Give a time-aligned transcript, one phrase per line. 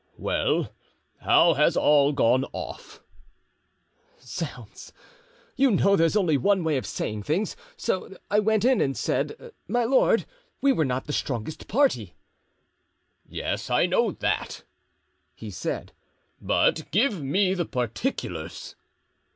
[0.17, 0.73] "Well,
[1.19, 3.01] how has all gone off?"
[4.19, 4.91] "Zounds!
[5.55, 9.51] you know there's only one way of saying things, so I went in and said,
[9.67, 10.25] 'My lord,
[10.59, 12.15] we were not the strongest party.'
[13.27, 14.63] "'Yes, I know that,'
[15.35, 15.91] he said,
[16.41, 18.75] 'but give me the particulars.